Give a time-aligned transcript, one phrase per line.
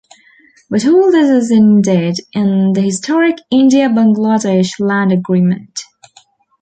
[0.67, 5.79] But all this has ended in the historic India-Bangladesh land agreement.